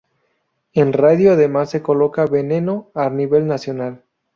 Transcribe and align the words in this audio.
En 0.73 0.93
radio 0.93 1.33
además 1.33 1.69
se 1.69 1.83
coloca 1.83 2.25
"Veneno" 2.25 2.89
a 2.95 3.11
nivel 3.11 3.45
Nacional. 3.45 4.03